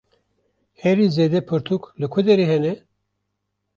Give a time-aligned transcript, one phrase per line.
[0.81, 2.73] Herî zêde pirtûk li ku derê hene?